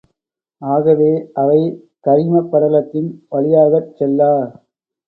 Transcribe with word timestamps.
ஆகவே 0.61 1.09
அவை 1.33 1.59
கரிமப் 2.05 2.49
படலத்தின் 2.51 3.09
வழியாகச் 3.29 3.95
செல்லா. 3.95 4.33